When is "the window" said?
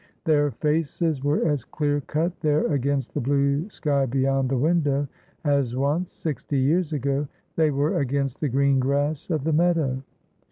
4.49-5.07